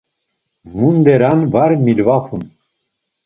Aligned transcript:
Munderan 0.73 1.39
var 1.53 1.71
milvapun. 1.83 2.41